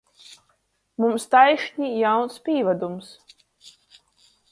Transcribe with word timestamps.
Mums 1.03 1.27
taišni 1.35 1.89
jauns 1.99 2.39
pīvadums! 2.47 3.13